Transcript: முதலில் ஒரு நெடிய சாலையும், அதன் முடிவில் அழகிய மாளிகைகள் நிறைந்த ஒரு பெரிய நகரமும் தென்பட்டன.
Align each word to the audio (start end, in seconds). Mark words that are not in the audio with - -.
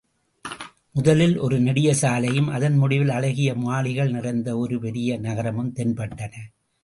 முதலில் 0.91 1.35
ஒரு 1.37 1.59
நெடிய 1.59 1.93
சாலையும், 1.93 2.47
அதன் 2.47 2.77
முடிவில் 2.77 3.09
அழகிய 3.09 3.55
மாளிகைகள் 3.55 4.11
நிறைந்த 4.11 4.57
ஒரு 4.57 4.79
பெரிய 4.79 5.19
நகரமும் 5.19 5.73
தென்பட்டன. 5.75 6.33